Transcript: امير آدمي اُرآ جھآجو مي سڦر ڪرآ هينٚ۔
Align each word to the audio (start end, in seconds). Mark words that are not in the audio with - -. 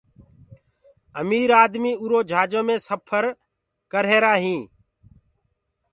امير 1.21 1.49
آدمي 1.63 1.91
اُرآ 2.01 2.19
جھآجو 2.29 2.61
مي 2.67 2.75
سڦر 2.87 3.23
ڪرآ 3.91 4.33
هينٚ۔ 4.43 4.67